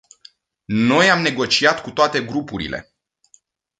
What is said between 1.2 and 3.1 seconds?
negociat cu toate grupurile.